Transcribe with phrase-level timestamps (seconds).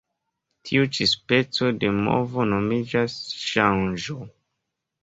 [0.69, 4.21] Tiu ĉi speco de movo nomiĝas ŝanĝo.